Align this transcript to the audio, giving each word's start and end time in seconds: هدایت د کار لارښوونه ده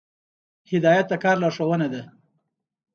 هدایت 0.71 1.05
د 1.09 1.13
کار 1.23 1.35
لارښوونه 1.41 1.87
ده 1.93 2.01